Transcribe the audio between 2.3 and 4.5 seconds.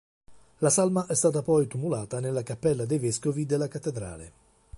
cappella dei vescovi della cattedrale.